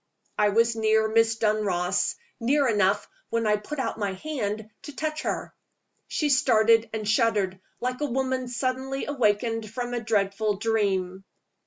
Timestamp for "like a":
7.79-8.07